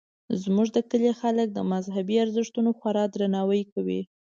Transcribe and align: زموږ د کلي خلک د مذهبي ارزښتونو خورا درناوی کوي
زموږ 0.43 0.67
د 0.73 0.79
کلي 0.89 1.11
خلک 1.21 1.47
د 1.53 1.59
مذهبي 1.73 2.15
ارزښتونو 2.25 2.69
خورا 2.79 3.03
درناوی 3.13 3.61
کوي 3.73 4.01